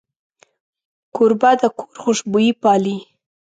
کوربه 1.15 1.51
د 1.59 1.63
کور 1.77 1.93
خوشبويي 2.03 2.51
پالي. 2.61 2.97